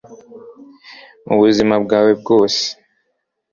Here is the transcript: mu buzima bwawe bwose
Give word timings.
mu 1.25 1.35
buzima 1.41 1.75
bwawe 1.83 2.11
bwose 2.21 2.63